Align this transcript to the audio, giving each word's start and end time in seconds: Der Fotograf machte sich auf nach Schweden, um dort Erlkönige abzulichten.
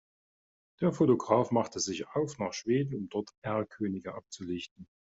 Der 0.79 0.93
Fotograf 0.93 1.51
machte 1.51 1.79
sich 1.79 2.07
auf 2.07 2.39
nach 2.39 2.53
Schweden, 2.53 2.95
um 2.95 3.07
dort 3.09 3.29
Erlkönige 3.43 4.15
abzulichten. 4.15 4.87